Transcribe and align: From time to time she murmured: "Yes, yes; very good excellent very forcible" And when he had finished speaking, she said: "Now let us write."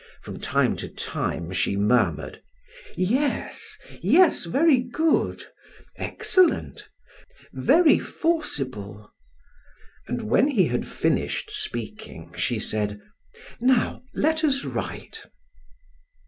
From 0.23 0.39
time 0.39 0.75
to 0.77 0.89
time 0.89 1.51
she 1.51 1.77
murmured: 1.77 2.41
"Yes, 2.97 3.77
yes; 4.01 4.45
very 4.45 4.79
good 4.79 5.43
excellent 5.95 6.89
very 7.53 7.99
forcible" 7.99 9.11
And 10.07 10.23
when 10.23 10.47
he 10.47 10.65
had 10.69 10.87
finished 10.87 11.51
speaking, 11.51 12.33
she 12.35 12.57
said: 12.57 12.99
"Now 13.59 14.01
let 14.15 14.43
us 14.43 14.63
write." 14.65 15.21